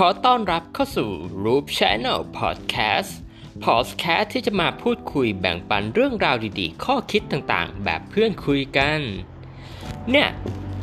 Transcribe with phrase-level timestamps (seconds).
[0.00, 1.10] ขอต้อนรับเข้าสู่
[1.44, 3.10] Roop Channel Podcast
[3.64, 9.00] Podcast ที่จะมาพูดคุยแบ่งปันเรื่องราวดีๆ ข้อคิดต่างๆ แบบเพื่อนคุยกัน
[10.10, 10.28] เนี่ย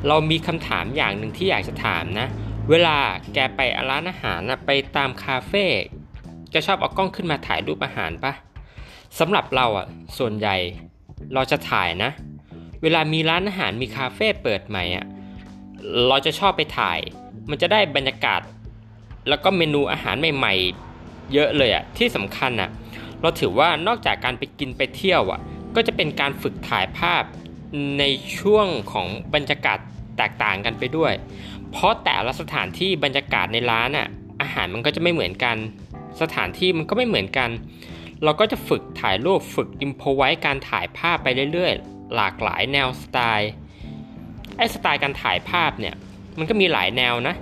[0.07, 2.27] เรามีคำถามอย่างหนึ่งที่อยากจะถามนะ
[2.69, 2.97] เวลา
[3.33, 3.59] แกไป
[3.89, 5.65] ร้านอาหารนะไปตามคาเฟ่
[6.53, 8.33] จะชอบเอากล้องขึ้นมาถ่ายรูปอาหารปะ
[9.19, 9.87] สำหรับเราอะ
[10.17, 10.55] ส่วนใหญ่
[11.33, 12.11] เราจะถ่ายนะ
[12.81, 15.05] เวลามีร้านอาหารมีคาเฟ่เปิดใหม่อะ
[16.07, 16.99] เราจะชอบไปถ่าย
[17.49, 18.41] มันจะได้บรรยากาศ
[19.29, 22.69] แล้วก็เมนูอาหารใหม่ๆ เยอะเลยอะที่สำคัญอะ
[23.21, 25.39] เราถือว่านอกจากการไปกินไปเที่ยวอะ
[25.75, 27.23] ก็จะเป็นการฝึกถ่ายภาพ
[27.99, 28.03] ใน
[28.39, 29.77] ช่วงของบรรยากาศ
[30.17, 31.13] แตกต่างกันไปด้วย
[31.71, 34.07] เพราะแต่ละสถานที่บรรยากาศในร้านอะ
[34.41, 35.57] อาหารมันก็จะไม่เหมือนกัน
[36.21, 37.49] สถานที่มันก็ไม่เหมือนกัน
[38.23, 43.51] เราก็จะฝึกถ่ายรูปฝึกอิมพอไว้การถ่ายภาพไปเรื่อยๆ หลากหลายแนวสไตล์
[44.57, 45.95] ไอ้สไตล์การถ่ายภาพเนี่ย
[46.37, 47.35] มันก็มีหลายแนวนะ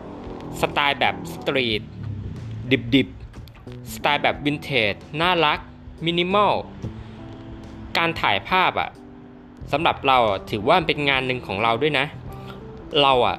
[0.60, 1.82] สไตล์แบบ street
[2.96, 5.60] ดิบๆ สไตล์แบบวินเทจ น่ารัก
[6.06, 6.54] มินิมอล
[7.98, 8.90] การถ่ายภาพอะ
[9.72, 10.18] สำหรับเรา
[10.50, 12.06] ถือว่าเป็นงานหนึ่งของเราด้วยนะ
[13.02, 13.38] เราอะ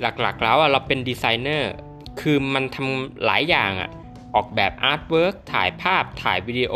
[0.00, 1.72] หลักๆแล้วอะเราเป็นดีไซเนอร์
[2.20, 3.90] คือมันทำหลายอย่างอะ
[4.34, 6.74] ออกแบบ artwork ถ่ายภาพถ่ายวิดีโอ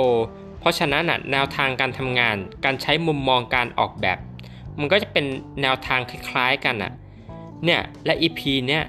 [0.58, 4.18] เพราะฉะนั้นอะแนวทางการทำงาน การใช้มุมมองการออกแบบ
[4.78, 5.24] มันก็จะเป็น
[5.62, 6.92] แนวทางคล้ายๆกันอะ
[7.64, 8.84] เนี่ยและ EP เนี่ย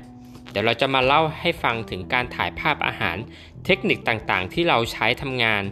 [0.53, 3.17] เดี๋ยวเราจะมาเล่าให้ฟังถึงการถ่ายภาพอาหาร
[3.65, 5.63] เทคนิคต่างๆ ที่เราใช้ทำงาน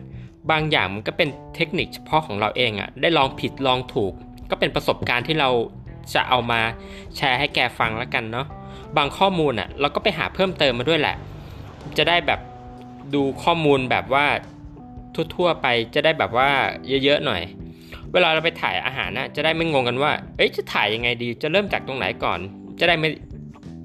[0.51, 4.13] บางอย่างมันก็เป็นเทคนิคเฉพาะของเราเองอะได้ลองผิดลองถูก
[4.49, 5.49] ก็เป็นประสบการณ์ที่เรา
[6.13, 6.61] จะเอามา
[7.15, 8.47] แชร์ให้แกฟังแล้วกันเนาะ
[8.97, 11.15] บางข้อมูลอะเราก็ไปหาเพิ่มเติมมาด้วยแหละ
[11.97, 12.39] จะได้แบบ
[13.13, 14.25] ดูข้อมูลแบบว่า
[15.35, 16.49] ทั่วๆไปจะได้แบบว่า
[17.03, 17.41] เยอะๆหน่อย
[18.13, 22.39] เวลาเราไปถ่ายอาหารนะจะได้ไม่งงกันว่า เอ๊ะจะถ่ายยังไงดี จะเริ่มจากตรงไหนก่อน
[22.79, 23.09] จะได้ไม่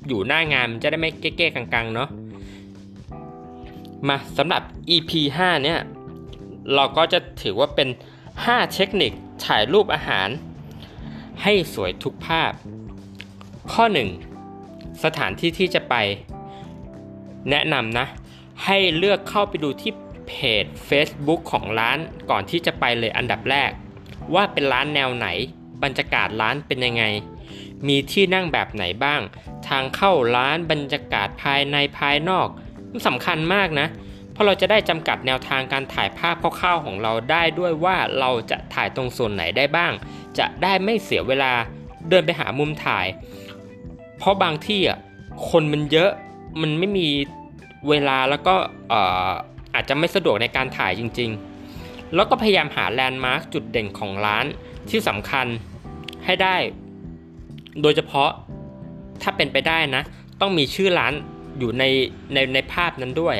[0.07, 2.09] อยู่หน้างานจะได้ไม่เก๊ะๆกังๆเนาะ
[4.09, 4.63] มาสำหรับ
[4.95, 5.81] EP 5 เนี่ย
[6.75, 7.89] เราก็จะถือว่าเป็น
[8.37, 9.13] 5 เทคนิค
[9.45, 10.29] ถ่ายรูปอาหาร
[11.43, 12.53] ให้สวยทุกภาพ
[13.73, 13.85] ข้อ
[14.45, 15.95] 1 สถานที่ที่จะไป
[17.51, 18.07] แนะนำนะ
[18.65, 19.93] ให้เลือกเข้าไปดูที่
[20.27, 21.99] เพจ Facebook ของร้าน
[22.31, 23.71] ก่อนที่จะไปเลยอันดับแรก
[24.35, 25.29] ว่าเป็นร้านแนวไหน
[25.83, 27.05] บรรยากาศร้านเป็นยังไง
[27.89, 29.21] มีที่นั่งแบบไหนบ้าง
[29.69, 32.49] ทางเข้าร้านบรรยากาศภายในภายนอก
[32.91, 33.89] มันสำคัญมากนะ
[34.33, 39.93] เพราะเราจะได้จำกัดแนวทางการถ่ายภาพคร่าวๆของเราได้ด้วยว่าเราจะถ่ายตรงส่วนไหนได้บ้าง
[40.39, 41.53] จะได้ไม่เสียเวลา
[42.09, 43.07] เดินไปหามุมถ่าย
[44.19, 44.99] เพราะบางที่อะ
[45.51, 46.11] คนมันเยอะ
[46.61, 47.09] มันไม่มี
[47.89, 48.55] เวลาแล้วก็
[48.89, 49.31] เอ่อ
[49.75, 51.31] อาจจะไม่สะดวกในการถ่ายจริง
[51.73, 54.47] ๆ แล้วก็พยายามหาแลนด์มาร์คจุดเด่นของร้าน
[54.91, 55.47] ที่สำคัญ
[56.25, 56.57] ให้ได้
[57.83, 58.31] โดยเฉพาะ
[59.23, 60.03] ถ้าเป็นไปได้นะ
[60.41, 61.13] ต้องมีชื่อร้าน
[61.59, 61.85] อยู่ใน
[62.33, 63.35] ในในภาพนั้นด้วย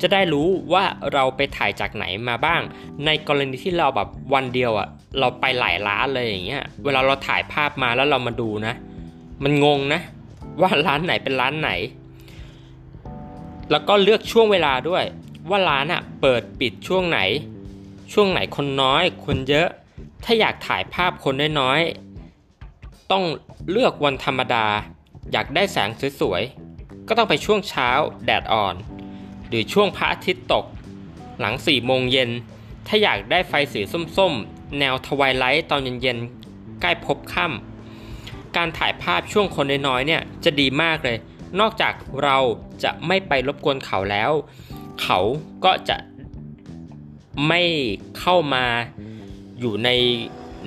[0.00, 2.60] จะได้รู้ว่าเราไปถ่ายจากไหนมาบ้าง
[3.06, 4.88] ในกรณีที่เราแบบวันเดียวอะ่ะ
[5.18, 8.74] เราไปหลายร้านเลยอย่างเงี้ยเวลาเราถ่ายภาพมาแล้วเรามาดูนะ
[9.44, 10.00] มันงงนะ
[10.60, 11.70] ว่าร้านไหนเป็นร้านไหน
[13.70, 15.04] แล้วก็เลือกช่วงเวลาด้วย
[15.50, 17.20] ว่าร้านอะ่ะเปิดปิดช่วงไหน
[18.12, 19.68] ช่วงไหนคนน้อย คนเยอะ
[20.24, 23.24] ถ้าอยากถ่ายภาพคนน้อยๆต้อง
[23.70, 24.66] เลือกวันธรรมดา
[25.32, 27.90] อยากได้แสงสวยๆ ก็ต้องไปช่วงเช้า
[28.24, 28.74] แดดอ่อน
[29.48, 30.64] หรือช่วงพระอาทิตย์ตก
[31.40, 32.30] หลัง4ี่โมงเย็น
[32.86, 33.80] ถ้าอยากได้ไฟสี
[34.16, 41.16] ส้มๆ แนวทวายไลท์ตอนเย็นๆ ใกล้พบค่ำการถ่ายภาพช่วงคนน้อยๆเนี่ยจะดีมากเลย
[41.60, 42.38] นอกจากเรา
[42.84, 44.30] จะไม่ไปรบกวนเขาแล้ว
[45.02, 45.18] เขา
[45.64, 45.96] ก็จะ
[47.48, 47.62] ไม่
[48.18, 48.64] เข้ามา
[49.60, 49.88] อยู่ใน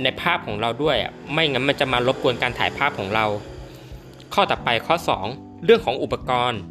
[0.03, 0.97] ในภาพของเราด้วย
[1.33, 3.25] ไม่งั้นมันจะมารบกวนการถ่ายภาพของเรา
[4.34, 4.95] ข้อต่อไปข้อ
[5.29, 6.62] 2 เรื่องของอุปกรณ์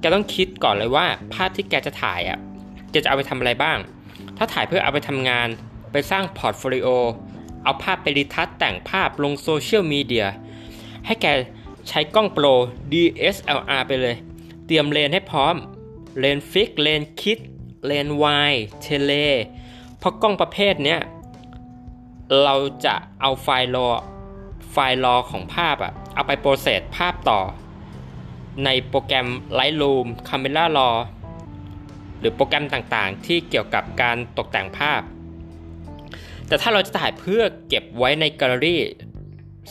[0.00, 2.38] แกต้องคิดก่อนเลยว่าภาพที่แกจะถ่ายอะ
[2.90, 3.78] แกจะเอาไปทำอะไรบ้าง
[4.36, 5.48] ถ้าถ่ายเพื่อเอาไปทำงาน
[5.92, 6.88] ไปสร้าง portfolio
[7.64, 10.26] เอาภาพไป retouch แต่งภาพลงโซเชียลมีเดีย
[11.06, 11.26] ให้แก
[11.88, 12.46] ใช้กล้อง pro
[12.92, 14.16] DSLR ไปเลย
[14.66, 15.54] เตรียมเลนส์ให้พร้อม
[16.18, 17.38] เลนส์ fix เลนส์ kit
[17.86, 19.12] เลนส์ wide tele
[19.98, 21.00] เพราะกล้องประเภทเนี้ย
[22.42, 22.54] เรา
[22.84, 23.88] จะเอาไฟล์ RAW
[24.72, 27.40] ไฟล์ RAW ของภาพอะ เอาไป process ภาพต่อ
[28.64, 29.28] ในโปรแกรม
[29.58, 30.96] Lightroom Camera Raw
[32.18, 35.00] หรือโปรแกรมต่างๆ ที่เกี่ยวกับการตกแต่งภาพ
[36.46, 38.82] แต่ถ้าเราจะถ่ายเพื่อเก็บไว้ในแกลเลอรี่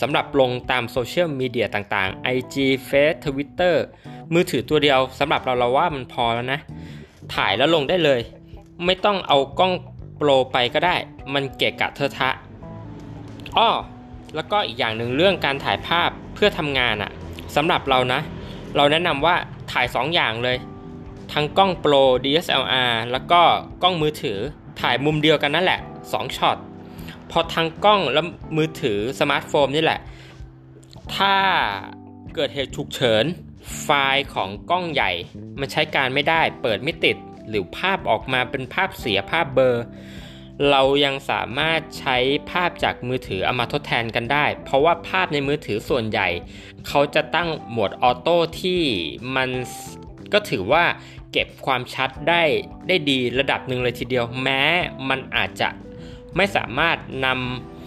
[0.01, 2.55] สำหรับลงตามโซเชียลมีเดียต่างๆ IG
[2.87, 3.75] Face Twitter
[4.33, 6.59] มือถือตัวเดียวสำหรับเราเราว่ามันพอแล้วนะ
[7.35, 8.21] ถ่ายแล้วลงได้เลย
[8.85, 9.73] ไม่ต้องเอากล้อง
[10.17, 10.95] โปรไปก็ได้
[11.33, 12.29] มันเกะกะเทอะทะ
[13.57, 13.69] อ้อ
[14.35, 16.09] แล้วก็อีกอย่างหนึ่งเรื่องการถ่ายภาพ
[16.45, 17.11] พื่อทำงานอะ
[17.55, 18.19] สำหรับเรานะ
[18.75, 19.35] เราแนะนำว่า
[19.71, 20.57] ถ่าย 2 อย่างเลย
[21.33, 21.93] ทั้งกล้องโปร
[22.25, 23.41] DSLR แล้วก็
[23.83, 24.37] กล้องมือถือ
[24.81, 26.57] ถ่ายมุมเดียวกันนั่นแหละ 2ช็อต
[27.31, 28.21] พอทั้งกล้องและ
[28.57, 29.99] มือถือสมาร์ทโฟนนี่แหละ
[31.15, 31.35] ถ้า
[32.35, 33.25] เกิดเหตุฉุกเฉิน
[33.81, 35.11] ไฟล์ของกล้องใหญ่
[35.59, 37.17] มันใช้การไม่ได้เปิดไม่ติด
[37.49, 39.83] หรือภาพออกมาเป็นภาพเสียภาพเบอร์
[40.69, 42.17] เรายังสามารถใช้
[42.51, 46.27] ภาพจากมือถือเอามาทดแทนกันได้ เพราะว่าภาพในมือถือส่วนใหญ่
[46.87, 48.81] เขาจะตั้งโหมดออโต้ที่
[49.35, 49.49] มัน
[50.33, 50.83] ก็ถือว่า
[51.31, 52.43] เก็บความชัดได้
[52.87, 54.61] ได้ดีระดับหนึ่งเลยทีเดียว แม้
[55.09, 55.69] มันอาจจะ
[56.35, 57.27] ไม่สามารถน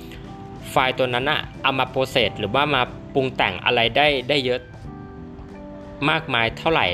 [0.05, 2.82] ำไฟล์ตัวนั้นอะเอามาโปรเซสหรือว่ามา
[3.14, 4.61] ปรุงแต่งอะไรได้ได้เยอะ
[6.11, 6.87] มากมายเท่าไหร่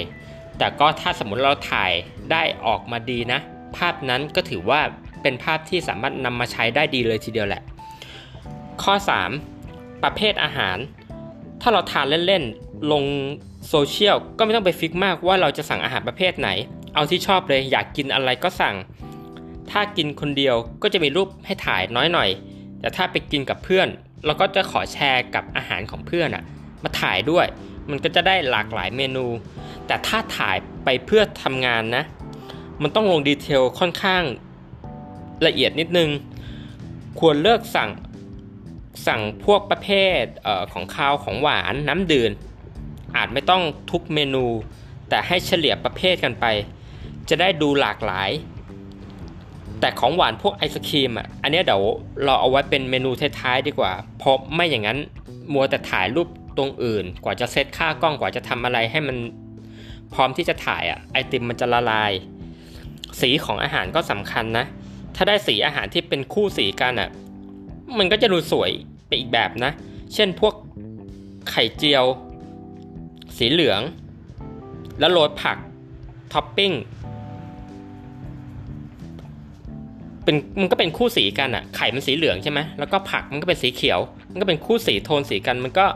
[0.58, 1.92] แต่ก็ถ้าสมมติเราถ่าย
[2.32, 3.40] ได้ออกมาดีนะ
[3.76, 4.80] ภาพนั้นก็ถือว่า
[5.22, 7.62] เป็นภาพที่สามารถนำมาใช้ได้ดีเลยทีเดียวแหละ
[8.82, 8.94] ข้อ
[9.48, 10.76] 3 ประเภทอาหาร
[11.60, 13.04] ถ้าเราทานเล่นๆ ลง
[13.68, 16.48] โซเชียลก็ไม่ต้องไปฟิกมากว่าเราจะสั่งอาหารประเภทไหน
[16.94, 18.76] เอาที่ชอบเลยอยากกินอะไรก็สั่ง
[19.70, 22.28] ถ้ากินคนเดียวก็จะมีรูปให้ถ่ายน้อยหน่อย
[22.80, 23.88] แต่ถ้าไปกินกับเพื่อน
[24.24, 26.44] เราก็จะขอแชร์กับอาหารของเพื่อนอะ
[26.82, 27.46] มาถ่ายด้วย
[27.90, 29.26] มันก็จะได้หลากหลายเมนู
[29.86, 32.04] แต่ถ้าถ่ายไปเพื่อทำงานนะ
[32.82, 34.22] มันต้องลงดีเทลค่อนข้าง
[35.46, 36.10] ละเอียดนิดนึง
[37.20, 37.90] ควรเลือกสั่ง
[39.06, 39.88] สั่งพวกประเภ
[40.20, 42.30] ทออของข้าวของหวานน้ำดื่ม
[43.16, 44.44] อาจไม่ต้องทุกเมนู
[45.08, 46.44] แต่ให้เฉลี่ยประเภทกันไป
[47.28, 48.30] จะได้ดูหลากหลาย
[49.80, 51.82] แต่ของหวานพวกไอศครีมอะอันนี้เดี๋ยว
[52.24, 53.10] เราเอาไว้เป็นเมนู
[53.40, 54.98] ท้ายๆดีกว่าเพราะไม่อย่างนั้น
[55.52, 56.28] มัวแต่ถ่ายรูป
[56.58, 59.16] ตรงอื่น กว่าจะเซตค่ากล้องกว่าจะทำอะไรให้มัน
[60.14, 62.12] พร้อมที่จะถ่ายอะไอติมมันจะละลาย
[63.20, 64.66] สีของอาหารก็สำคัญนะ
[65.16, 67.10] ถ้าได้สีอาหารที่เป็นคู่สีกันอะ
[67.98, 68.70] มันก็จะดูสวย
[69.06, 69.72] ไปอีกแบบนะ
[70.14, 70.54] เช่นพวก
[71.50, 72.04] ไข่เจียว
[73.36, 73.80] สีเหลือง
[75.00, 75.56] แล้วโรยผัก
[76.32, 76.72] ท็อปปิ้ง
[80.24, 84.00] เป็นมันก็เป็นคู่สีกันอะ่ะไข่มันสีเหลืองใช่ไหมแล้วก็ผักมันก็เป็นสีเขียว
[84.30, 85.86] มันก็เป็นคู่สีโทนสีกัน มันก็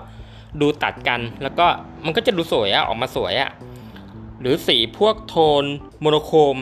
[0.61, 1.67] ดูตัดกันแล้วก็
[2.05, 3.51] มันก็จะดูสวยอะออกมาสวยอะ
[4.41, 5.65] หรือสีพวกโทน
[6.01, 6.57] monochrome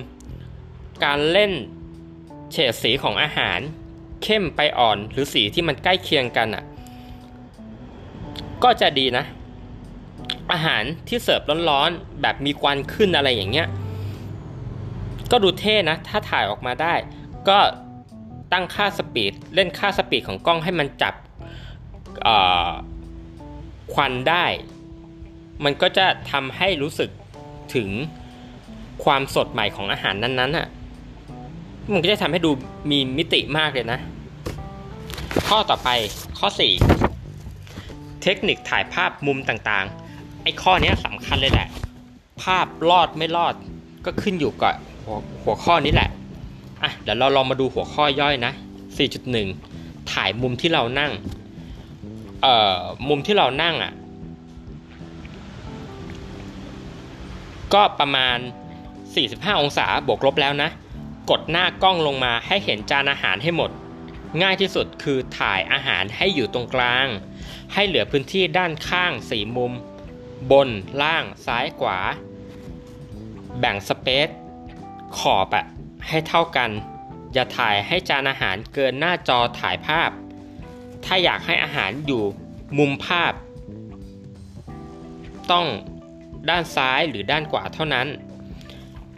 [1.05, 1.53] การเล่น
[2.53, 3.59] เฉดสีของอาหาร
[4.23, 6.65] เข้มไปอ่อนหรือสีที่มันใกล้เคียงกันอะ่ะ
[8.65, 9.25] ก็จะดีนะ
[10.53, 13.69] อาหารที่เสิร์ฟร้อนๆแบบมีควันขึ้นอะไรอย่างเงี้ย
[15.31, 16.95] ก็ดูเท่นะ ถ้าถ่ายออกมาได้
[17.49, 17.59] ก็
[18.53, 21.15] ตั้งค่าสปีดเล่นค่าสปีดของกล้องให้มันจับ
[23.93, 24.47] ควันได้
[25.65, 27.11] มันก็จะทำให้รู้สึก
[27.75, 27.89] ถึง
[29.05, 30.67] ความสดใหม่ของอาหารนั้นๆอะ
[31.93, 32.51] มันก็จะทำให้ดู
[32.91, 34.01] มีมิติมากเลยนะ
[35.49, 35.89] ข้อต่อไป
[36.39, 36.49] ข้อ
[37.31, 41.69] 4 เทคนิคถ่ายภาพมุมต่างๆ ไอ้ข้อนี้สำคัญเลยแหละ
[42.43, 43.55] ภาพรอดไม่รอด
[44.05, 46.11] ก็ขึ้นอยู่กับหัวหัวข้อนี้แหละ
[46.83, 48.53] อะเดี๋ยวเราลองมาดูหัวข้อย่อยนะ
[49.33, 51.13] 4.1 ถ่ายมุมที่เรานั่ง
[52.43, 53.93] เอ่อ มุมที่เรานั่งอะ
[57.75, 58.39] ก็ประมาณ
[58.99, 60.71] 45 องศาบวกลบแล้วนะ
[61.31, 63.71] กดหน้ากล้องลงมาให้เห็นจานอาหารให้หมด
[64.43, 67.07] ง่ายที่สุดคือถ่ายอาหารให้อยู่ตรงกลาง
[67.73, 69.73] ให้เหลือพื้นที่ด้านข้างสี่มุม
[70.51, 70.69] บน
[71.03, 71.99] ล่างซ้ายขวา
[73.59, 74.29] แบ่งสเปซ
[75.19, 75.65] ขอบอะ
[76.09, 76.71] ให้เท่ากัน
[77.33, 80.11] อย่าถ่ายให้จานอาหารเกินหน้าจอถ่ายภาพ
[81.05, 82.25] ถ้าอยากให้อาหารอยู่
[82.79, 83.33] มุมภาพ
[85.51, 85.67] ต้อง
[86.49, 88.07] ด้านซ้ายหรือด้านขวาเท่านั้น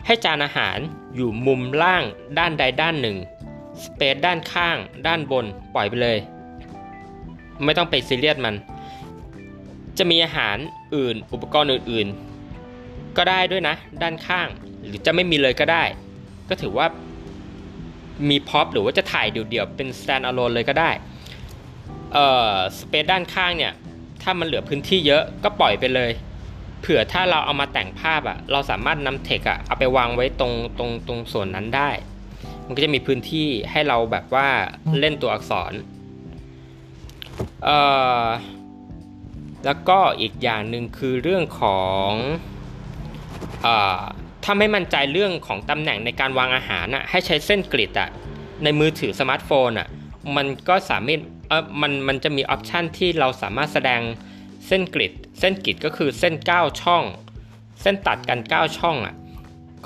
[0.07, 0.79] ให้จานอาหาร
[1.15, 2.03] อยู่มุมล่าง
[2.39, 3.17] ด้านใดด้านหนึ่ง
[3.85, 6.19] สเปซด้านข้างด้านบนปล่อยไปเลย
[7.65, 8.55] ไม่ต้องไปซีเรียสมัน
[9.99, 10.57] จะมีอาหาร
[10.97, 14.49] อื่นอุปกรณ์อื่นๆ ก็ได้ด้วยนะ ด้านข้าง
[14.85, 15.85] หรือจะไม่มีเลยก็ได้
[16.49, 16.87] ก็ถือว่า
[18.29, 20.91] มีพ็อปหรือว่าจะถ่ายเดี่ยวๆ เป็น stand alone เลยก็ได้
[22.13, 23.73] เอ่อ สเปซด้านข้างเนี่ย
[24.23, 26.11] ถ้ามันเหลือพื้นที่เยอะก็ปล่อยไปเลย
[26.87, 31.90] ผื่อถ้าเราเอามาแต่งภาพอะ่ะเราสามารถนำเทคอะเอาไปวางไว้ตรงตรงตรงส่วนนั้นได้
[32.66, 34.49] มันก็จะมีพื้นที่ให้เราแบบว่า
[35.00, 35.73] เล่นตัวอักษร
[37.64, 37.78] เอ่
[38.23, 38.26] อ
[39.64, 42.11] แล้วก็อีกอย่างหนึ่งคือเรื่องของ
[43.66, 43.69] อ
[44.45, 48.09] ถ้าไม่มั่นใจเรื่องของตำแหน่งในการวางอาหารนะให้ใช้เส้นกริดอะ
[48.64, 49.88] ในมือถือสมาร์ทโฟนอะ
[50.37, 54.00] มันก็สามารถเออมันมันจะมี option ที่เราสามารถแสดง
[54.67, 57.05] เส้น grid เส้น grid ก็คือเส้น 9 ช่อง
[57.83, 59.15] เส้นตัดกัน 9 ช่องอะ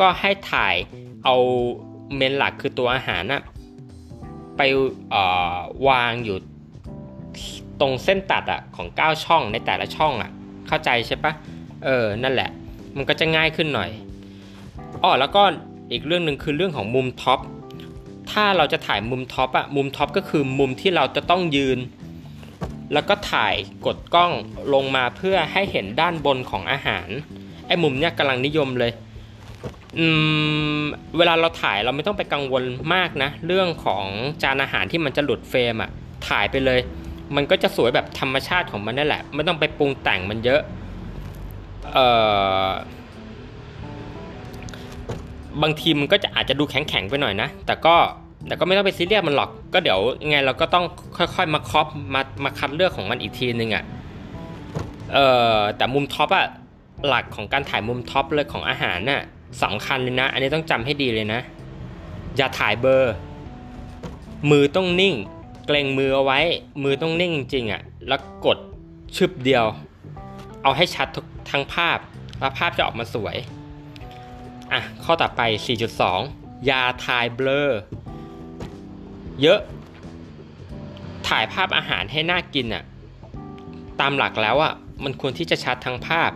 [0.01, 0.75] ก็ให้ถ่าย
[1.25, 1.37] เอา
[2.17, 3.43] main หลักคือตัวอาหารนะ
[4.57, 4.61] ไป
[5.89, 6.37] วางอยู่
[7.81, 10.31] ตรงเส้นตัดอะของ 9 ช่องในแต่ละช่องอะ
[10.69, 11.33] เข้าใจใช่ปะ
[11.85, 12.51] เออนั่นแหละ
[12.97, 13.91] มันก็จะง่ายขึ้นหน่อย
[15.03, 15.43] อ้อแล้วก็
[15.93, 17.41] อีกเรื่องหนึ่งคือเรื่องของมุมท็อป
[18.31, 21.79] ถ้าเราจะถ่ายมุมท็อปอะมุมท็อปก็คือมุมที่เราจะต้องยืน
[22.93, 23.55] แล้วก็ถ่าย
[23.87, 24.33] กดกล้อง
[24.75, 27.09] ลงมาเพื่อให้เห็นด้านบนของอาหาร
[27.67, 28.93] ไอ้มุมเนี้ยกำลังนิยมเลย
[29.99, 30.07] อื
[30.81, 30.83] ม
[31.19, 32.63] เวลาเราถ่ายเราไม่ต้องไปกังวล
[32.95, 34.05] มากนะ เรื่องของ
[34.43, 35.91] จานอาหารที่มันจะหลุดเฟรมอะ
[36.29, 36.81] ถ่ายไปเลย
[37.37, 40.61] มันก็จะสวยแบบธรรมชาติของมันนั่นแหละ ไม่ต้องไปปรุงแต่งมันเยอะ
[41.93, 42.07] เอ่
[42.67, 42.69] อ
[45.63, 47.97] บางทีมันก็จะอาจจะดูแข็งๆไปหน่อยนะ แต่ก็
[48.47, 50.85] แต่ก็ไม่ต้องไปซีเรียสมันหรอก ก็เดี๋ยวยังไงเราก็ต้อง
[51.17, 53.85] ค่อยๆมา crop มามาคัดเลือกของมันอีกทีนึงอะ่ะ
[55.13, 55.19] เอ
[55.57, 56.47] อแต่มุม top อะ
[57.07, 59.23] หลักของการถ่ายมุม top เลยของอาหารน่ะ
[59.63, 61.41] สำคัญเลยนะ อันนี้ต้องจำให้ดีเลยนะ
[62.37, 63.13] อย่าถ่ายเบลอ
[64.51, 65.15] มือต้องนิ่ง
[65.67, 66.39] เกร็งมือเอาไว้
[66.83, 68.59] มือต้องนิ่งจริงๆอะ่ะแล้วกด
[69.17, 69.65] ชึบเดียว
[70.63, 71.09] เอาให้ชัด
[71.51, 71.99] ทั้งภาพ
[72.41, 73.37] แล้วภาพจะออกมาสวย
[74.73, 75.41] อะข้อต่อไป
[76.07, 77.69] 4.2ยาถ่ายเบลอ
[79.43, 79.61] เยอะ
[81.29, 82.85] ถ่ายภาพอาหารให้น่ากินอะ
[84.01, 84.73] ตามหลักแล้วอะ
[85.05, 86.31] มันควรที่จะชัดทั้งภาพ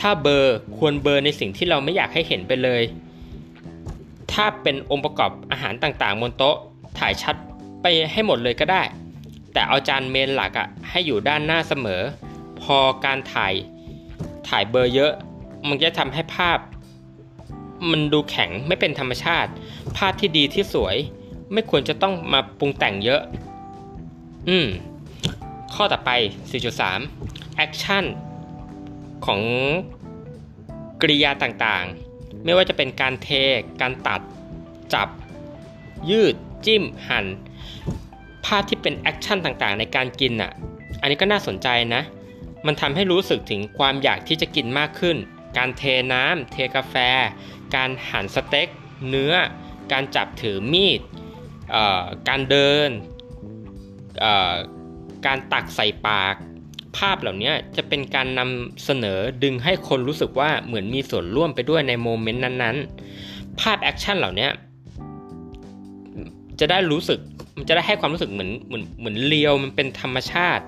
[0.00, 2.82] ถ้าเบอร์ควรเบอร์ในสิ่งที่เราไม่อยากให้เห็นไปเลย
[4.32, 6.56] ถ้าเป็นองค์ประกอบอาหารต่างๆ บนโต๊ะ
[6.98, 7.36] ถ่ายชัด
[7.82, 8.82] ไปให้หมดเลยก็ได้
[9.52, 12.02] แต่เอาจาน main หลักอะให้อยู่ด้านหน้าเสมอ
[12.62, 13.54] พอการถ่าย
[14.48, 15.12] ถ่ายเบลอเยอะ
[15.68, 16.58] มันจะทำให้ภาพ
[17.90, 19.50] มันดูแข็งไม่เป็นธรรมชาติ
[19.96, 20.96] ภาพที่ดีที่สวย
[21.52, 23.22] ไม่ควรจะต้องมาปรุงแต่งเยอะ
[24.48, 24.66] อืม
[25.74, 26.10] ข้อต่อไป
[26.84, 28.04] 4.3 action
[29.26, 29.40] ของ
[31.00, 33.28] กริยาต่างๆ ไม่ว่าจะเป็นการเท
[33.80, 34.20] การตัด
[34.94, 35.08] จับ
[36.10, 36.34] ยืด
[36.66, 37.26] จิ้ม หั่น
[38.44, 40.52] ภาพที่เป็น action ต่างๆ ในการกินอะ
[41.00, 42.02] อันนี้ก็น่าสนใจนะ
[42.66, 45.16] มันทำให้รู้สึกถึงความอยากที่จะกินมากขึ้น
[45.56, 46.94] การเทน้ำ เทกาแฟ
[47.74, 48.68] การหั่นสเต็ก
[49.08, 49.32] เนื้อ
[49.92, 51.00] การจับถือมีด
[52.28, 52.90] การเดิน
[55.26, 56.34] การตักใส่ปาก
[56.96, 64.48] ภาพเหล่านี้จะเป็นการนำเสนอดึงให้คนรู้สึกว่าเหมือนมีส่วนร่วมไปด้วยใน moment นั้นๆ ภาพ action เหล่านี้
[66.60, 67.18] จะได้รู้สึก
[67.56, 70.64] มันจะได้ให้ความรู้สึกเหมือนเหมือนเหมือน real มันเป็นธรรมชาติ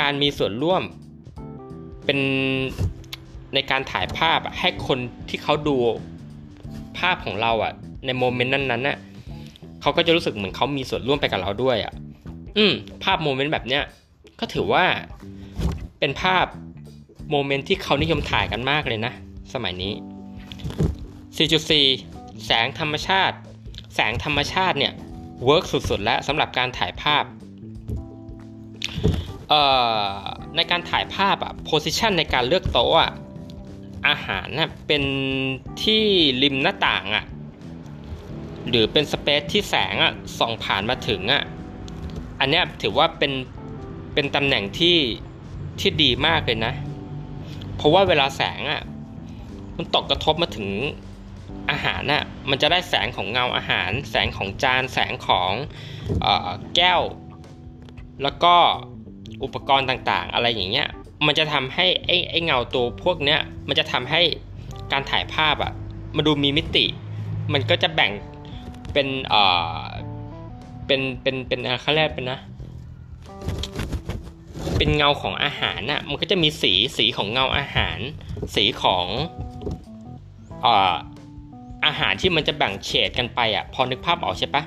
[0.00, 0.82] การมีส่วนร่วม
[2.04, 2.18] เป็น
[3.54, 5.76] ในการถ่ายภาพให้คนที่เขาดู
[6.98, 7.72] ภาพของเราอะ
[8.06, 8.98] ใน moment นั้นๆน่ะ
[9.84, 11.92] เขาก็จะรู้สึกเหมือนเขามีส่วนร่วมไปกับเราด้วยอะ
[12.58, 12.72] อืม
[13.04, 13.82] ภาพ moment แบบเนี้ย
[14.40, 14.84] ก็ถือว่า
[15.98, 16.46] เป็นภาพ
[17.30, 19.12] moment ที่เขานิยมถ่ายกันมากเลยนะ
[19.54, 19.92] สมัยนี้
[21.38, 23.36] 4.4 แสงธรรมชาติ
[23.94, 24.92] แสงธรรมชาติเนี่ย
[25.44, 27.24] work สุดๆ แล้วสำหรับการถ่ายภาพ
[29.48, 29.62] เอ่
[30.12, 30.16] อ
[30.56, 33.12] ในการถ่ายภาพอะ position ในการเลือกโต๊ะอะ
[34.08, 35.02] อาหารน่ะเป็น
[35.82, 36.02] ที่
[36.42, 37.24] ริมหน้าต่างอะ
[38.68, 41.42] หรือเป็น space ที่แสงอะส่องผ่านมาถึงอะ
[42.40, 43.32] อันนี้ถือว่าเป็น
[44.14, 44.98] เป็นตำแหน่งที่
[45.80, 46.74] ที่ดีมากเลยนะ
[47.76, 48.82] เพราะว่าเวลาแสงอะ
[49.76, 50.68] มันตกกระทบมาถึง
[51.70, 55.52] อาหารน่ะมันจะได้แสงของเงาอาหาร แสงของจานแสงของ
[56.24, 56.26] อ
[56.76, 57.00] แก้ว
[58.22, 58.54] แล้วก็
[59.44, 60.88] อุปกรณ์ต่างๆ อะไรอย่างเงี้ย
[61.26, 64.22] มันจะทำให้ไอ้ไอ้เงาตัวพวกเนี้ยมันจะทำให้
[64.92, 65.72] การถ่ายภาพอะ่ะ
[66.16, 66.86] มาดูมีมิติ
[67.52, 68.10] มันก็จะแบ่ง
[68.94, 69.42] เป็นเอ่
[69.78, 69.80] อ
[70.86, 72.40] เป็นเป็นเป็นอะไรขาเรียกเป็นนะ
[74.76, 77.98] เป็นเงาของอาหารน่ะมันก็จะมีสีสีของเงาอาหาร
[78.54, 79.06] สีของ
[80.62, 80.94] เอ่อ
[81.86, 84.62] อาหารที่มันจะแบ่งเฉดกันไปอะพอนึกภาพออกใช่ปะ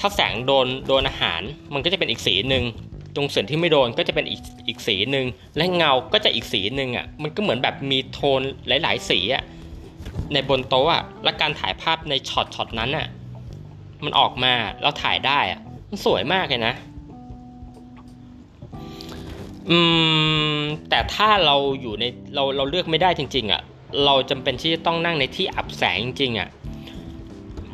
[0.00, 1.42] ถ้าแสงโดนโดนอาหาร
[1.74, 2.64] มันก็จะเป็นอีกสีหนึ่ง
[3.14, 9.42] ตรงส่วนที่ไม่โดนก็จะเป็นอีกอีกสีหนึ่งและเงาก็จะอีกสีหนึ่งอะมันก็เหมือนแบบมีโทนหลาย ๆ สีอะ
[10.32, 13.06] ในบนโต๊ะอะและการถ่ายภาพในช็อตช็อตนั้นอะ
[14.06, 16.74] มันออกมาแล้วถ่ายได้อะมันสวยมากเลยนะ
[19.70, 19.78] อื
[20.56, 23.62] ม แต่ถ้าเราอยู่ในเราเราเลือกไม่ได้จริง ๆอะ
[24.04, 26.48] เราจำเป็นที่จะต้องนั่งในที่อับแสงจริงๆอะ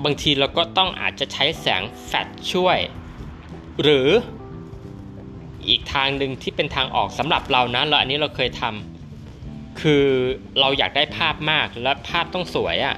[0.05, 2.79] บางทีเราก็ต้องอาจจะใช้แสงแฟลชช่วย
[3.83, 4.09] หรือ
[5.69, 10.05] อีกทางหนึ่งที่เป็นทางออกสำหรับเรานะเราอันนี้เราเคยทำคือ
[10.61, 12.97] เราอยากได้ภาพมากและภาพต้องสวยอะ่ะ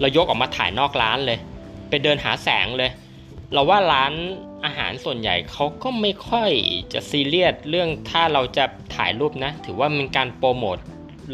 [0.00, 1.38] เรายกออกมาถ่ายนอกร้านเลย
[1.88, 2.90] ไปเดินหาแสงเลย
[3.52, 4.12] เราว่าร้าน
[4.64, 6.50] อาหารส่วนใหญ่เขาก็ไม่ค่อย
[6.92, 8.64] จะซีเรียสเรื่องถ้าเราจะ
[8.96, 10.78] ถ่ายรูปนะ ถือว่าเป็นการโปรโมท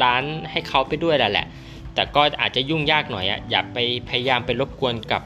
[0.03, 1.47] ร้านให้เขาไปด้วยแหละ
[1.95, 3.77] แต่ก็อาจจะยุ่งยากหน่อยอะอย่าไป
[4.09, 5.21] พยายามไปรบกวนกับ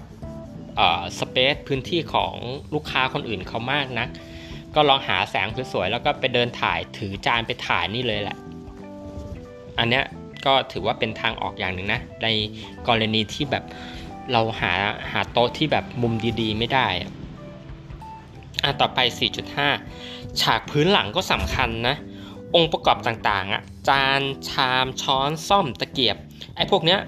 [1.20, 2.34] สเปซพื้นที่ของ
[2.74, 4.10] ลูกค้าคนอื่นเขามากนะัก
[4.76, 8.38] ก็ลองหาแสงสวยๆแล้วก็ไปเดินถ่ายถือจานไปถ่ายนี่เลยแหละ
[9.80, 10.04] อันเนี้ย
[10.46, 12.28] ก็ถือว่าเป็นทางออกอย่างหนึ่งนะ ใน
[12.88, 13.64] กรณีที่แบบ
[14.32, 14.74] เราหา
[15.12, 19.00] หาโต๊ะที่แบบมุมดีๆ ไม่ได้อะต่อไป
[19.70, 21.96] 4.5 ฉากพื้นหลังก็สำคัญนะ
[22.56, 26.18] องค์ประกอบต่างๆอะจานชามช้อนซ่อมตะเกียบ
[26.56, 27.00] ไอ้พวกเนี้ย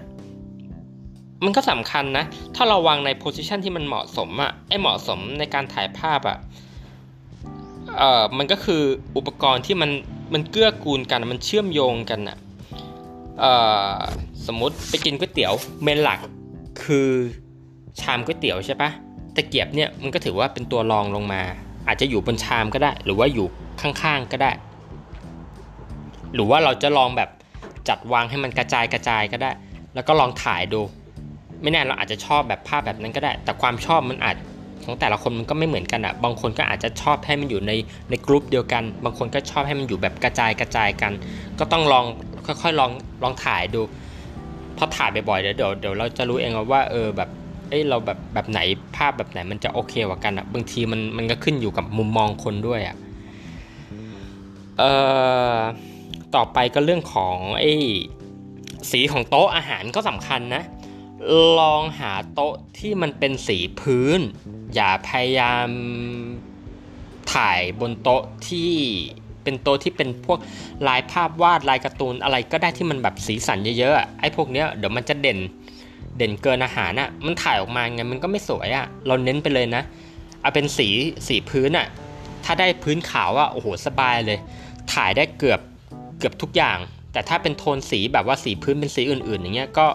[1.44, 6.38] มันก็สำคัญนะ ถ้าเราวางในโพสิชันที่มันเหมาะสมอะไอเหมาะสมในการถ่ายภาพอะ
[7.98, 8.84] เอ่อ มันก็คือ
[9.18, 9.92] อุปกรณ์ที่มัน
[10.34, 12.38] มันเกื้อกูลกัน มันเชื่อมโยงกันอะ
[13.40, 13.54] เอ่
[13.94, 13.96] อ
[14.48, 16.20] สมมติไปกินก๋วยเตี๋ยวเมนหลัก
[16.84, 17.10] คือ
[18.02, 18.90] ชามก๋วยเตี๋ยวใช่ปะ
[19.36, 21.42] ตะเกียบเนี่ยมันก็ถือว่าเป็นตัวรองลงมา
[21.88, 23.48] อาจจะอยู่บนชามก็ได้ หรือว่าอยู่
[23.82, 24.52] ข้างๆก็ได้
[26.34, 27.30] หรือว่าเราจะลองแบบ
[27.90, 29.52] จัดวางให้มันกระจายกระจายก็ได้
[29.96, 30.82] แล้วก็ลองถ่ายดู
[31.62, 34.36] ไม่แน่เราอาจจะชอบแบบภาพแบบนั้นก็ได้ แต่ความชอบมันอาจ
[34.84, 37.72] ของแต่ละคนมันก็ไม่เหมือนกันอะ บางคนก็อาจจะชอบให้มันอยู่ใน
[38.10, 41.12] ในกลุ่มเดียวกัน บางคนก็ชอบให้มันอยู่แบบกระจายกระจายกัน
[41.60, 42.06] ก็ต้องลอง
[42.46, 42.92] ค่อยๆลอง
[43.24, 43.82] ลองถ่ายดู
[44.82, 47.30] พอถ่ายบ่อยๆเดี๋ยวเดี๋ยวเราจะรู้เองว่าเออแบบ
[47.70, 48.60] เอ้เราแบบแบบไหน
[48.96, 52.96] ภาพแบบไหนมันจะโอเคกว่ากันอะบางทีมันมันก็ขึ้นอยู่กับมุมมองคนด้วยอะ
[54.80, 54.92] เอ่
[55.56, 55.58] อ
[56.36, 57.72] ต่อไปก็เรื่องของไอ้
[58.92, 60.64] สีของโต๊ะอาหารก็สำคัญนะ
[61.60, 64.20] ลองหาโต๊ะที่มันเป็นสีพื้น
[64.76, 65.70] อย่าพยายาม
[67.34, 68.74] ถ่ายบนโต๊ะที่
[69.50, 70.40] เป็นโต๊ะที่เป็นพวก
[70.88, 75.40] ลายภาพวาดลายการ์ตูนอะไรก็ได้ที่มันแบบสีสันเยอะๆไอ้พวกเนี้ยเดี๋ยวมันจะเด่น
[76.18, 79.84] เด่นเกินอาหารอะมันถ่ายออกมาไงมันก็ไม่สวยอะเราเน้นไปเลยนะ
[80.42, 80.88] เอาเป็นสี
[81.28, 81.88] สีพื้นอะ
[82.46, 84.40] ถ้าได้พื้นขาวอะโอ้โหสบายเลย
[84.94, 85.60] ถ่ายได้เกือบ
[86.20, 86.78] เกือบทุกอย่าง
[87.14, 89.88] แต่ถ้าเป็นโทนสีแบบว่าสีพื้นเป็นสีอื่น ๆ อย่างเงี้ยก็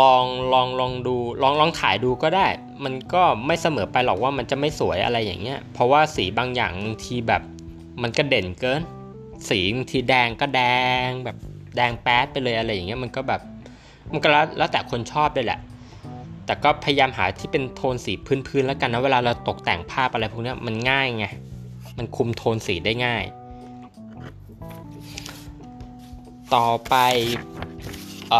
[0.00, 2.46] ลองลองลองดูลองลองถ่ายดูก็ได้
[2.84, 6.72] มันก็ไม่เสมอไปหรอกว่ามันจะไม่สวยอะไรอย่างเงี้ยเพราะว่าสีบางอย่าง
[7.04, 7.42] ทีแบบ
[8.02, 8.82] มันก็เด่นเกิน
[9.48, 10.62] สีทีแดงก็แด
[11.06, 11.36] งแบบ
[11.76, 13.40] แดงแป๊ดไปเลยอะไรอย่างเงี้ยมันก็แบบ
[14.12, 15.60] มันก็แล้วแต่คนชอบด้วยแหละ
[16.46, 21.26] แต่ก็พยายามหาที่เป็นโทนสีพื้นๆแล้วกันนะเวลาเราตกแต่งภาพอะไรพวกนี้มันง่ายไง
[21.98, 23.24] มันคุมโทนสีได้ง่าย
[26.54, 28.34] ต่อไป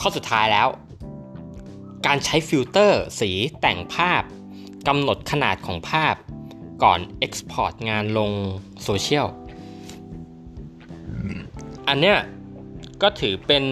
[0.00, 0.68] ข้อสุดท้ายแล้ว
[2.06, 4.22] การใช้ฟิลเตอร์สีแต่งภาพ
[4.88, 6.14] กำหนดขนาดของภาพ
[6.82, 8.30] ก่อน export งานลง
[8.82, 9.26] โซเชียล
[11.88, 12.18] อันเนี้ย
[13.02, 13.64] ก็ถือเป็น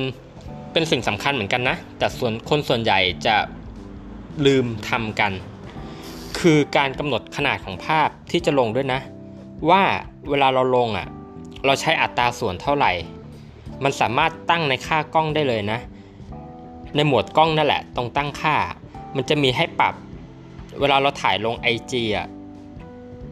[0.72, 3.36] เป็นสิ่งสำคัญเหมือนกันนะ แต่ส่วนคนส่วนใหญ่จะ
[4.46, 5.32] ลืมทำกัน
[6.38, 9.00] คือการกำหนดขนาดของภาพที่จะลงด้วยนะ
[9.70, 9.82] ว่า
[10.28, 11.08] เวลาเราลงอะ
[11.66, 12.92] เราใช้อัตราส่วนเท่าไหร่
[13.84, 15.78] มันสามารถตั้งในค่ากล้องได้เลยนะ
[16.94, 18.56] ในหมวดกล้องนั่นแหละ ตรงตั้งค่า
[19.16, 19.94] มันจะมีให้ปรับ
[20.80, 22.26] เวลาเราถ่ายลง IG อะ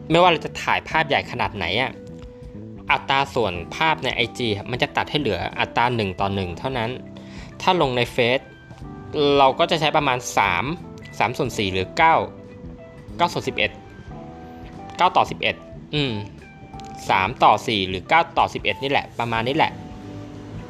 [0.09, 1.91] ไม่ว่าเราจะถ่ายภาพใหญ่ขนาดไหนอะ
[2.91, 4.39] อัตราส่วนภาพใน IG
[4.69, 6.89] มันจะตัดให้เหลืออัตรา 1 ต่อ 1 เท่านั้น
[7.61, 8.39] ถ้าลงในเฟซ
[9.37, 10.17] เราก็จะใช้ประมาณ
[10.67, 11.99] 3 3ส่วน4หรือ 9
[13.19, 15.23] 9ส่วน11 9 ต่อ
[15.59, 16.13] 11 อืม
[16.81, 19.71] 3ต่อ 4 หรือ 9 ต่อ 11 นี่แหละ ประมาณนี้แหละ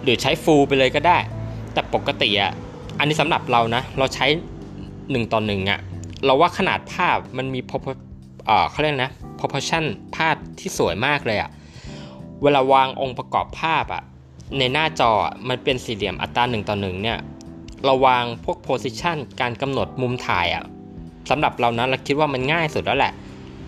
[0.03, 1.17] หรือใช้ฟูลไปเลยก็ได้
[1.73, 2.51] แต่ปกติอะ
[2.99, 4.25] อันนี้สำหรับเรานะ เราใช้
[4.83, 5.79] 1 ต่อ 1อะ่ะ
[6.25, 7.59] เราว่าขนาดภาพมันมี
[8.45, 9.11] เอ่อเขาเรียกนะ
[9.43, 11.49] proportion ภาพที่สวยมากเลยอะ่ะ
[12.43, 14.03] เวลาวางองค์ประกอบภาพอะ่ะ
[14.57, 15.11] ในหน้าจอ
[15.49, 17.17] มันเป็นสี่เหลี่ยมอัตรา1ต่อ1เนี่ย
[17.85, 20.63] เราวางพวก position การกำหนดมุมถ่ายอะ่ะ
[21.29, 23.13] สำหรับเรานะเราคิดว่ามันง่ายสุดแล้วแหละ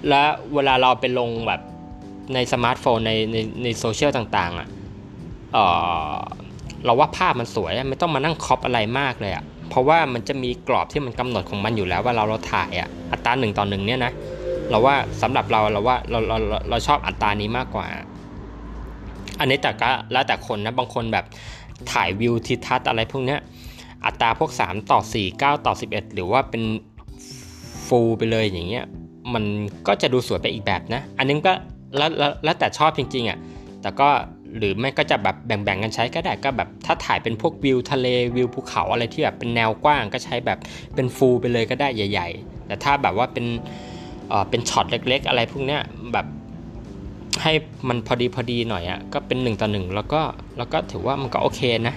[0.09, 0.21] และ
[0.53, 1.61] เวลาเราไปลงแบบ
[2.33, 4.67] ในสมาร์ทโฟนในในในโซเชียลต่างๆอะ่ะ
[6.85, 14.11] เราว่าภาพมันสวยไม่ต้องมานั่งคอปอะไรมากเลยอะ่ะเพราะว่ามันจะมีกรอบที่มันกำหนดของมันอยู่แล้วว่าเราเราถ่ายอะ่ะอัตราหนึ่งต่อหนึ่งเนี่ยนะ
[14.69, 16.37] เราว่าสำหรับเราเราว่าเราเรา
[16.69, 17.87] เราชอบอัตรานี้มากกว่า
[19.39, 21.25] อันนี้แต่ก็แล้วแต่คนนะบางคนแบบ
[21.91, 23.39] ถ่ายวิวทิทัศน์อะไรพวกเนี้ย
[24.05, 26.63] อัตราพวก 3 ต่อ 4 9 ต่อ 11 หรือว่าเป็น
[27.87, 28.85] ฟูลไปเลยอย่างเงี้ย
[29.33, 29.43] มัน
[29.87, 31.53] ก็จะดูสวยไปอีกแบบนะ อันนี้ก็
[31.97, 32.09] แล้ว
[32.43, 33.39] แล้วแต่ชอบจริงๆอะ่ะ
[33.81, 34.09] แต่ก็
[34.57, 40.59] หรือไม่ก็จะแบบแบ่งๆกันใช้ก็ได้ก็แบบถ้าถ่ายเป็นพวกวิวทะเลวิวภูเขาอะไรที่แบบเป็นแนวกว้างก็ใช้แบบ
[40.95, 43.45] เป็น full ไปเลยก็ได้ใหญ่ ๆ แต่ถ้าแบบว่าเป็น
[44.49, 45.81] เป็นช็อตเล็ก ๆ อะไรพวกเนี้ย
[46.13, 46.27] แบบ
[47.41, 47.53] ให้
[47.87, 50.21] มันพอดีพอดีหน่อยอะ่ะก็เป็น1ต่อ1แล้วก็
[50.57, 51.95] แล้วก็ถือว่ามันก็โอเคนะ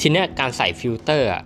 [0.00, 1.42] ทีเนี้ยการใส่ฟิลเตอร์อะ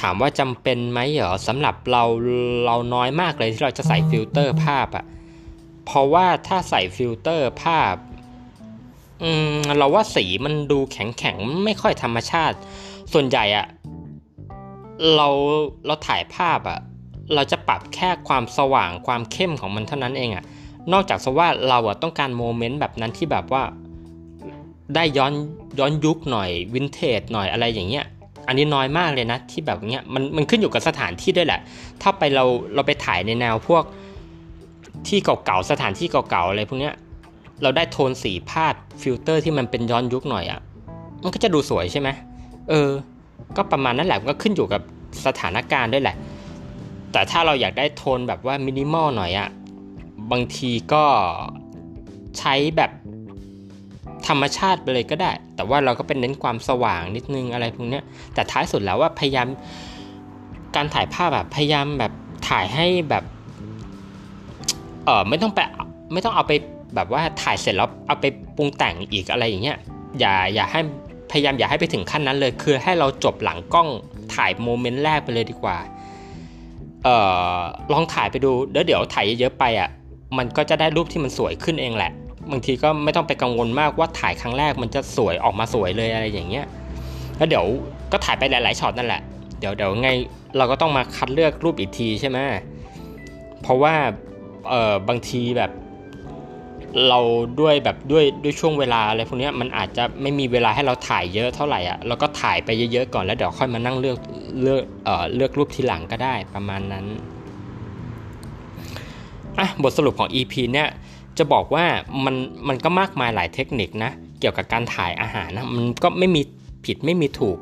[0.00, 2.04] ถามว่าจำเป็นไหมเหรอสำหรับเรา
[2.66, 5.04] เราน้อยมากเลยที่เราจะใส่ฟิลเตอร์ภาพอะ่ะ
[5.84, 7.94] เพราะว่าถ้าใส่ฟิลเตอร์ภาพ
[9.22, 12.56] อืมเราว่าสีมันดูแข็งแข็งไม่ค่อยธรรมชาติ
[13.12, 13.66] ส่วนใหญ่อะ
[15.16, 15.28] เรา
[15.86, 16.78] เราถ่ายภาพอะ
[17.34, 20.44] เราจะปรับแค่ความสว่างความเข้มของมันเท่านั้นเองอะ
[20.92, 23.62] นอกจากว่าเราอะต้องการโมเมนต์แบบนั้นที่แบบว่า
[24.94, 25.32] ได้ย้อน
[25.78, 28.04] ย้อนยุคหน่อยวินเทจหน่อยอะไรอย่างเงี้ย
[28.48, 31.60] อันนี้น้อยมากเลยนะที่แบบเนี้ยมันมันขึ้นอยู่กับสถานที่ด้วยแหละ
[32.02, 33.84] ถ้าไปเราเราไปถ่ายในแนวพวก
[35.08, 36.94] ที่เก่าๆสถานที่เก่าๆอะไรพวกเนี้ย
[37.62, 40.60] เราได้โทนสีภาพฟิลเตอร์ที่มันเป็นย้อนยุคหน่อยอะ่ะ
[41.22, 42.08] มันก็จะดูสวยใช่ไหม
[42.70, 42.90] เออ
[43.56, 44.80] ก็ประมาณนั้นแหละก็ขึ้นอยู่กับ
[45.26, 46.16] สถานการณ์ด้วยแหละ
[47.12, 49.48] แต่ถ้าเราอยากได้โทนแบบว่ามินิมอลหน่อยอะ่ะ
[50.30, 51.04] บางทีก็
[52.38, 52.90] ใช้แบบ
[54.28, 58.00] ธรรมชาติไปเลยก็ได้ แต่ว่าเราก็เป็นเน้นความสว่างนิดนึงอะไรพวกนี้
[58.34, 59.48] แต่ท้ายสุดแล้วว่าพยายาม
[60.76, 62.12] การถ่ายภาพแบบพยายามแบบ
[62.48, 63.24] ถ่ายให้แบบ
[65.04, 65.58] เออไม่ต้องไป
[66.12, 66.52] ไม่ต้องเอาไป
[66.94, 68.24] แบบว่าถ่ายเสร็จแล้วเอาไป
[68.56, 69.78] ปรุงแต่งอีกอะไรอย่างเงี้ย
[70.18, 70.80] อย่าอย่าให้
[71.36, 73.88] ยายามอย่าให้ไปถึงขั้นนั้นเลย คือให้เราจบหลังกล้อง
[74.34, 75.78] ถ่ายโมเมนต์แรกไปเลยดีกว่า
[77.04, 77.16] เอ่
[77.56, 77.58] อ
[77.92, 79.88] ลองถ่ายไปดูเดี๋ยวเดี๋ยวถ่ายเยอะๆไปอะ
[80.38, 82.12] มันก็จะได้รูปที่มันสวยขึ้นเองแหละ
[82.50, 86.66] บางทีก็ไม่ต้องไปกังวลมากว่าถ่ายครั้งแรกมันจะสวยออกมาสวยเลยอะไรอย่างเงี้ย
[87.36, 87.64] แล้วเดี๋ยว
[88.12, 89.22] ก็ถ่ายไปหลายๆช็อตนั่นแหละ
[89.60, 90.10] เดี๋ยวเดี๋ยวไง
[90.56, 92.38] เราก็ต้องมาคัดเลือกรูปอีกทีใช่ไหม
[93.62, 93.94] เพราะว่า
[94.68, 95.70] เออบางทีแบบ
[97.08, 97.20] เรา
[97.60, 104.18] ด้วยแบบด้วยด้วยช่วงเวลาอะไรพวกนี้มันอาจจะไม่มีเวลาให้เราถ่ายเยอะเท่าไหร่อะเราก็ถ่ายไปเยอะๆก่อนแล้วเดี๋ยวค่อยมานั่งเลือก
[104.62, 107.04] เลือกเอ่อเลือกรูปทีหลังก็ได้ประมาณนั้น
[109.58, 110.88] อะบทสรุปของ EP เนี่ย
[111.38, 111.84] จะบอกว่า
[112.24, 112.34] มัน
[112.68, 116.42] มันก็มากมายหลายเทคนิคนะเกี่ยวกับการถ่ายอาหารนะมันก็ไม่มี
[116.84, 117.58] ผิดไม่มีถูก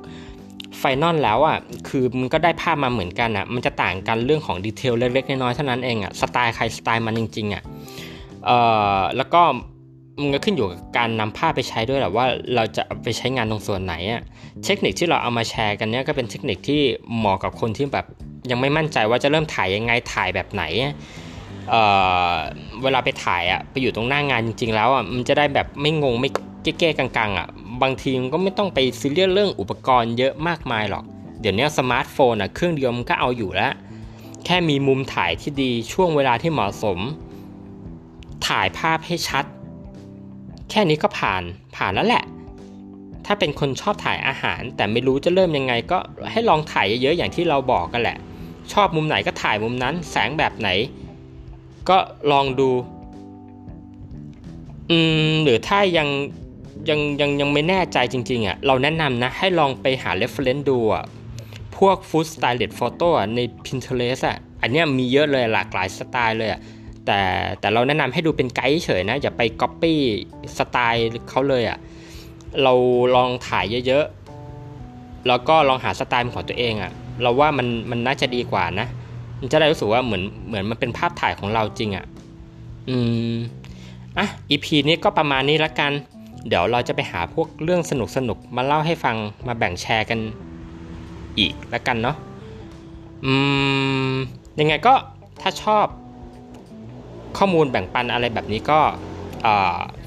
[0.79, 1.59] final แล้วอะ
[1.89, 7.74] คือมันก็ได้ภาพมาเหมือนกันอะมันจะต่างกันเรื่องของ detail เล็กๆน้อยๆเท่านั้นเองอะสไตล์ใครสไตล์มันจริงๆอะเอ่อ
[9.17, 9.43] แล้วก็
[10.21, 14.23] มันก็ขึ้นอยู่กับการนำภาพไปใช้ด้วยแหละว่าเราจะไปใช้งานตรงส่วนไหนอะ
[14.65, 16.83] เทคนิคที่เราเอามาแชร์กันเนี้ยก็เป็นเทคนิคที่
[17.17, 18.07] เหมาะกับคนที่แบบ
[18.51, 20.65] ยังไม่มั่นใจว่าจะเริ่มถ่ายยังไงถ่ายแบบไหน
[21.71, 21.83] เอ่
[22.31, 22.35] อ
[22.83, 26.31] เวลาไปถ่ายอะไปอยู่ตรงหน้างานจริง ๆ แล้วอะมันจะได้แบบไม่งงไม่
[26.79, 27.49] เก้ๆกังๆอะ
[27.83, 31.05] บางทีมันก็ไม่ต้องไปซีเรียสเรื่องอุปกรณ์เยอะมากมายหรอก
[31.41, 33.73] เดี๋ยวนี้สมาร์ทโฟนอะเครื่องเดียวมันก็เอาอยู่แล้ว
[34.45, 36.99] แค่มีมุมถ่ายที่ดีช่วงเวลาที่เหมาะสม
[38.47, 39.45] ถ่ายภาพให้ชัด
[40.71, 41.43] แค่นี้ก็ผ่าน
[41.77, 42.25] ผ่านแล้วแหละ
[43.27, 45.99] ถ้าเป็นคนชอบถ่ายอาหาร แต่ไม่รู้จะเริ่มยังไง ก็
[46.33, 48.17] ให้ลองถ่ายเยอะๆอย่างที่เราบอกกันแหละ
[48.73, 50.69] ชอบมุมไหนก็ถ่ายมุมนั้น แสงแบบไหน
[51.89, 51.99] ก็
[52.33, 52.71] ลองดู
[54.91, 54.99] อื
[55.31, 56.09] มหรือถ้ายัง
[56.89, 61.05] ยังยังยังไม่แน่ใจจริงๆอะเราแนะนำนะ ให้ลองไปหา reference ดูอะ
[61.77, 66.61] พวก food stylist photo อะใน Pinterest อะอันเนี้ยมีเยอะเลยหลากหลายสไตล์เลยอะ
[67.07, 67.21] แต่
[67.61, 69.95] แต่เราแนะนำให้ดูเป็นไกด์เฉยนะอย่าไป copy
[70.59, 71.79] สไตล์เขาเลยอะ
[72.63, 72.73] เรา
[73.15, 78.87] ลองถ่ายเยอะๆ แล้วก็ลองหาสไตล์ของตัวเองอะเราว่ามันมันน่าจะดีกว่านะ
[79.41, 82.05] มันจะได้รู้สึกว่าเหมือนเหมือนมันเป็นภาพถ่ายของเราจริงอะ
[82.89, 82.97] อื
[83.33, 83.35] ม
[84.19, 85.93] อะ EP นี้ก็ประมาณนี้ละกัน
[86.49, 90.19] เดี๋ยวเราจะไปหาพวกเรื่องสนุกสนุกมาเล่าให้ฟังมาแบ่งแชร์กัน
[91.39, 92.17] อีกล้วกันเนาะ
[93.25, 93.35] อื
[94.13, 94.15] ม
[94.61, 94.95] ยังไงก็
[95.41, 95.87] ถ้าชอบ
[97.39, 98.81] ข้อมูลแบ่งปันอะไรแบบนี้ก็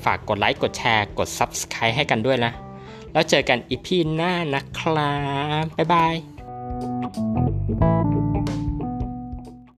[0.06, 2.52] ฝากกดไลค์กดแชร์ กด Subscribe ให้กันด้วยนะ
[3.14, 5.14] แล้วเจอกันอีพีหน้านะครั
[5.64, 6.16] บ บ๊ายบาย